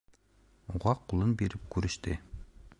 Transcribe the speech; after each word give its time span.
Уға 0.77 0.95
ҡулын 1.13 1.37
биреп 1.43 1.71
күреште. 1.77 2.19